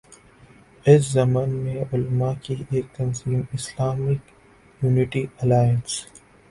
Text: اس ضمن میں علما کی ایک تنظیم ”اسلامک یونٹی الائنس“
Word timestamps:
اس 0.85 1.11
ضمن 1.11 1.49
میں 1.55 1.83
علما 1.93 2.31
کی 2.43 2.55
ایک 2.69 2.85
تنظیم 2.95 3.41
”اسلامک 3.53 4.21
یونٹی 4.81 5.25
الائنس“ 5.41 6.05